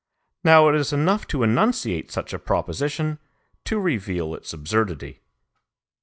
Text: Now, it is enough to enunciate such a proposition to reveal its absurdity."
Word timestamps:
Now, 0.43 0.67
it 0.67 0.73
is 0.73 0.91
enough 0.91 1.27
to 1.27 1.43
enunciate 1.43 2.11
such 2.11 2.33
a 2.33 2.39
proposition 2.39 3.19
to 3.65 3.77
reveal 3.77 4.33
its 4.33 4.51
absurdity." 4.51 5.21